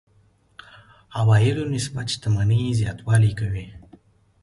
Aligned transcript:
عوایدو 1.19 1.63
نسبت 1.73 2.07
شتمنۍ 2.13 2.61
زياتوالی 2.79 3.31
کوي. 3.39 3.65